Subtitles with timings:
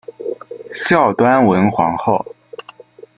[0.73, 2.25] 孝端文皇后。